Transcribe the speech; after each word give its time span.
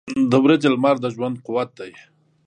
•د 0.31 0.33
ورځې 0.43 0.67
لمر 0.73 0.95
د 1.01 1.05
ژوند 1.15 1.35
قوت 1.45 1.69
دی. 1.79 1.91